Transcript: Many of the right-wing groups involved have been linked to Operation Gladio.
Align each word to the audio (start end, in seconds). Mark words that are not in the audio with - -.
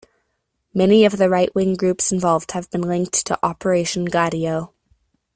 Many 0.73 1.05
of 1.05 1.17
the 1.19 1.29
right-wing 1.29 1.75
groups 1.75 2.11
involved 2.11 2.53
have 2.53 2.67
been 2.71 2.81
linked 2.81 3.23
to 3.27 3.37
Operation 3.45 4.05
Gladio. 4.05 4.73